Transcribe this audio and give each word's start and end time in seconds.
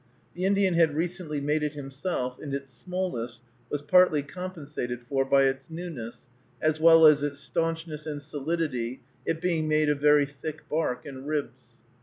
The 0.33 0.45
Indian 0.45 0.73
had 0.73 0.95
recently 0.95 1.39
made 1.41 1.61
it 1.61 1.73
himself, 1.73 2.39
and 2.39 2.55
its 2.55 2.73
smallness 2.73 3.39
was 3.69 3.83
partly 3.83 4.23
compensated 4.23 5.03
for 5.07 5.23
by 5.23 5.43
its 5.43 5.69
newness, 5.69 6.25
as 6.59 6.79
well 6.79 7.05
as 7.05 7.19
stanchness 7.39 8.07
and 8.07 8.19
solidity, 8.19 9.03
it 9.27 9.39
being 9.39 9.67
made 9.67 9.89
of 9.89 9.99
very 10.01 10.25
thick 10.25 10.67
bark 10.67 11.05
and 11.05 11.27
ribs. 11.27 11.77